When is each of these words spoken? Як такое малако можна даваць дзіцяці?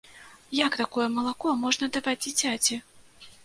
Як 0.59 0.77
такое 0.81 1.05
малако 1.19 1.55
можна 1.67 1.93
даваць 2.01 2.17
дзіцяці? 2.25 2.83